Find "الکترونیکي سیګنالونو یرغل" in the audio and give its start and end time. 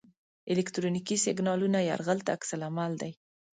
0.53-2.19